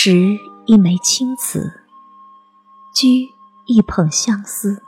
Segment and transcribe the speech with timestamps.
[0.00, 1.82] 拾一枚青瓷，
[2.94, 3.28] 掬
[3.66, 4.80] 一捧相思，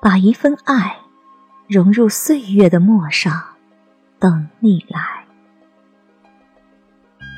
[0.00, 0.96] 把一份爱
[1.68, 3.48] 融入岁月的陌上，
[4.18, 5.26] 等你来，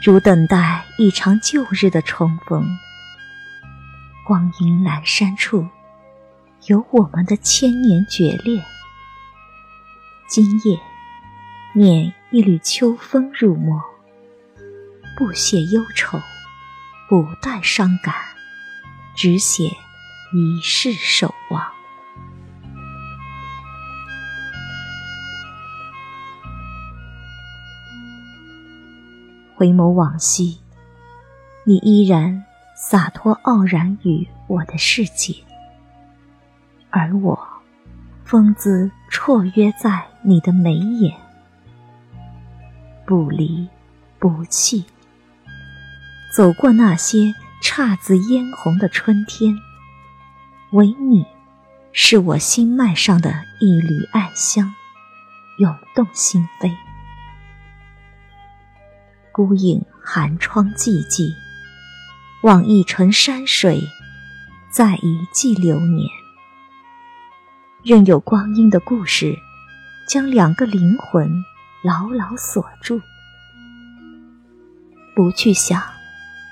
[0.00, 2.64] 如等待一场旧日的重逢。
[4.24, 5.66] 光阴阑珊处，
[6.66, 8.64] 有我们的千年决裂。
[10.28, 10.78] 今夜，
[11.74, 13.82] 念一缕秋风入墨，
[15.18, 16.16] 不写忧愁，
[17.08, 18.14] 不带伤感，
[19.14, 19.64] 只写
[20.32, 21.62] 一世守望。
[29.56, 30.58] 回眸往昔，
[31.64, 32.44] 你依然。
[32.76, 35.32] 洒脱傲然于我的世界，
[36.90, 37.38] 而我
[38.24, 41.16] 风姿绰约在你的眉眼，
[43.06, 43.66] 不离
[44.18, 44.84] 不弃。
[46.34, 47.32] 走过那些
[47.62, 49.56] 姹紫嫣红的春天，
[50.72, 51.24] 唯你
[51.92, 54.74] 是我心脉上的一缕暗香，
[55.58, 56.74] 涌动心扉。
[59.30, 61.32] 孤影寒窗寂寂。
[62.42, 63.80] 望一程山水，
[64.72, 66.10] 再一季流年，
[67.84, 69.38] 任有光阴的故事，
[70.08, 71.30] 将两个灵魂
[71.84, 73.00] 牢牢锁住。
[75.14, 75.80] 不去想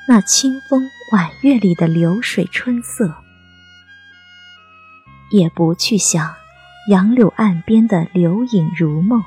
[0.08, 3.14] 那清风晚月里的流水春色，
[5.30, 6.34] 也不去想
[6.88, 9.22] 杨柳岸边的流影如梦，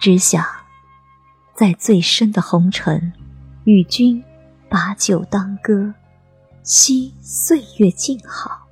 [0.00, 0.44] 只想
[1.54, 3.12] 在最深的红尘
[3.64, 4.22] 与君。
[4.66, 5.94] 把酒当歌，
[6.64, 8.66] 惜岁月静好。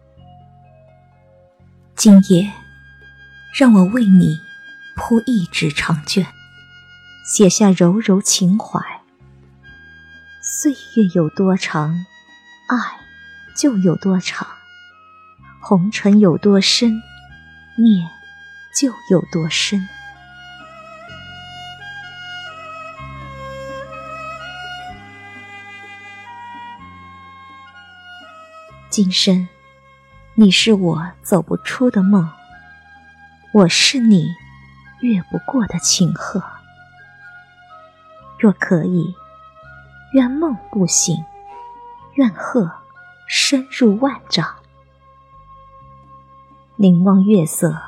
[1.94, 2.50] 今夜，
[3.56, 4.36] 让我为你
[4.96, 6.27] 铺一纸长卷，
[7.24, 8.92] 写下柔柔情怀。
[10.55, 12.05] 岁月有多长，
[12.68, 12.77] 爱
[13.57, 14.46] 就有多长；
[15.63, 16.90] 红尘有多深，
[17.79, 18.07] 念
[18.79, 19.89] 就有多深。
[28.91, 29.48] 今生，
[30.35, 32.29] 你是我走不出的梦，
[33.55, 34.27] 我是你
[35.01, 36.45] 越不过的情河。
[38.39, 39.14] 若可以，
[40.12, 41.24] 愿梦不醒，
[42.14, 42.70] 愿鹤
[43.27, 44.56] 深入万丈。
[46.77, 47.80] 凝望月色，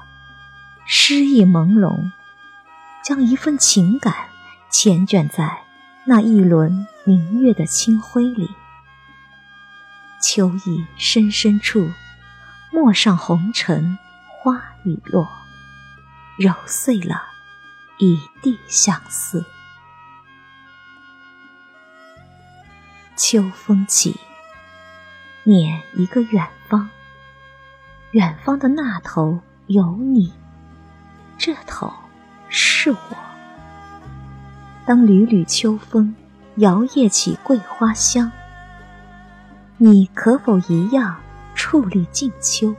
[0.87, 2.13] 诗意朦胧，
[3.03, 4.15] 将一份情感
[4.71, 5.65] 缱绻在
[6.07, 8.51] 那一轮明月的清辉里。
[10.23, 11.91] 秋意深深处，
[12.73, 13.99] 陌上红尘，
[14.41, 15.29] 花已落，
[16.39, 17.23] 揉碎了
[17.99, 19.45] 一地相思。
[23.17, 24.17] 秋风起，
[25.45, 26.89] 念一个远方，
[28.11, 30.33] 远方的那头有你，
[31.39, 31.93] 这头
[32.49, 32.99] 是我。
[34.85, 36.15] 当缕缕秋风
[36.57, 38.31] 摇曳起桂花香。
[39.77, 41.17] 你可否一样
[41.55, 42.75] 矗立静秋，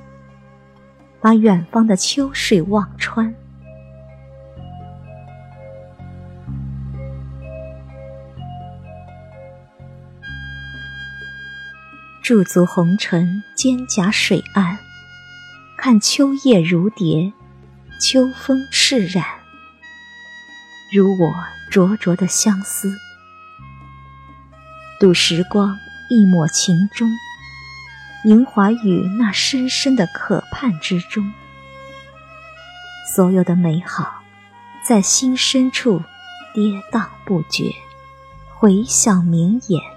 [1.21, 3.33] 把远方的秋水望穿？
[12.25, 14.79] 驻足红尘蒹葭水岸，
[15.77, 17.31] 看秋叶如蝶，
[18.01, 19.23] 秋风释然，
[20.91, 21.31] 如我
[21.69, 22.97] 灼灼的相思，
[24.99, 25.77] 度时光。
[26.09, 27.07] 一抹情衷，
[28.23, 31.31] 凝怀于那深深的渴盼之中。
[33.15, 34.23] 所有的美好，
[34.83, 36.01] 在心深处
[36.55, 37.71] 跌宕不绝，
[38.55, 39.94] 回响绵延。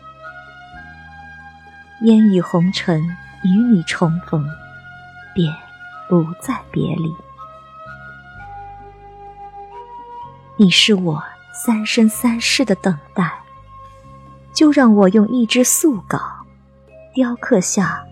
[2.02, 3.02] 烟雨红尘，
[3.42, 4.44] 与你重逢，
[5.34, 5.52] 便
[6.08, 7.12] 不再别离。
[10.56, 11.22] 你是我
[11.52, 13.30] 三生三世的等待。
[14.54, 16.20] 就让我用一支素稿，
[17.14, 18.04] 雕刻下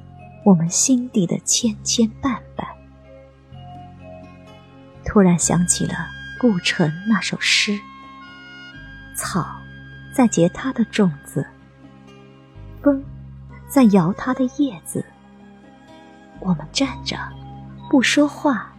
[0.44, 2.64] 我们心底的千千绊绊。
[5.04, 6.06] 突然想起了
[6.40, 7.76] 顾城那首诗
[9.16, 9.44] ：“草
[10.14, 11.44] 在结它的种子，
[12.80, 13.04] 风
[13.68, 15.04] 在摇它的叶子。
[16.40, 17.16] 我们站着
[17.90, 18.72] 不说话，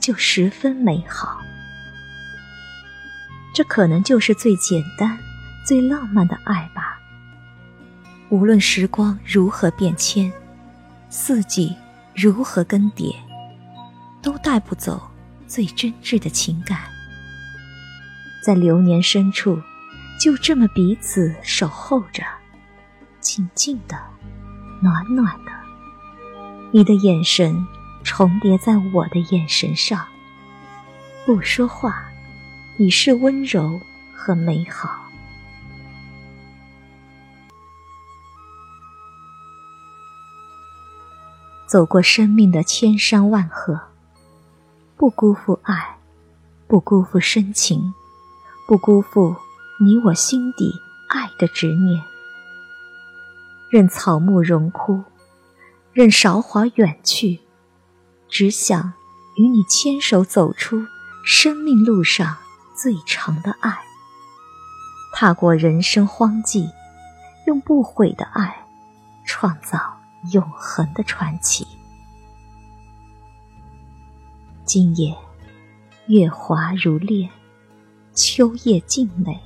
[0.00, 1.40] 就十分美好。
[3.54, 5.18] 这可能就是最简单、
[5.66, 6.98] 最浪漫的爱吧。”
[8.30, 10.32] 无论时光如何变迁，
[11.10, 11.76] 四季
[12.14, 13.14] 如何更迭，
[14.22, 15.10] 都带不走
[15.46, 16.78] 最真挚的情感。
[18.42, 19.60] 在流年深处，
[20.18, 22.24] 就这么彼此守候着，
[23.20, 23.98] 静静的，
[24.82, 25.52] 暖暖的。
[26.72, 27.64] 你的眼神
[28.02, 30.04] 重叠在我的眼神上，
[31.24, 32.04] 不说话，
[32.78, 33.80] 已是温柔
[34.14, 34.98] 和美好。
[41.66, 43.80] 走过生命的千山万壑，
[44.96, 45.96] 不辜负爱，
[46.66, 47.94] 不辜负深情，
[48.66, 49.36] 不辜负
[49.80, 50.72] 你我心底
[51.08, 52.11] 爱的执念。
[53.72, 55.02] 任草木荣枯，
[55.94, 57.40] 任韶华远去，
[58.28, 58.92] 只想
[59.38, 60.84] 与你牵手走出
[61.24, 62.36] 生命路上
[62.76, 63.78] 最长的爱，
[65.14, 66.70] 踏过人生荒寂，
[67.46, 68.66] 用不悔的爱
[69.24, 69.98] 创造。
[70.32, 71.66] 永恒的传奇。
[74.64, 75.16] 今夜，
[76.06, 77.28] 月华如练，
[78.14, 79.40] 秋叶静美。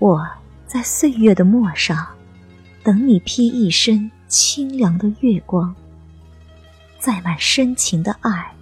[0.00, 0.28] 我
[0.66, 2.13] 在岁月的陌上，
[2.84, 5.74] 等你披一身清凉的月光，
[6.98, 8.52] 载满深情的爱，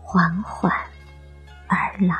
[0.00, 0.72] 缓缓
[1.66, 2.14] 而来。